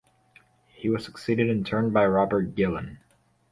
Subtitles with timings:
[0.65, 2.97] He was succeeded in turn by Robert Gillan.